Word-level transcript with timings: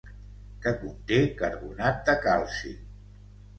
Que 0.63 0.73
conté 0.83 1.19
carbonat 1.43 2.03
de 2.11 2.17
calci. 2.27 2.75